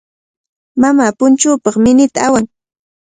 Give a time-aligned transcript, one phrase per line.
[0.81, 2.45] Mamaa punchuupaq minita awan.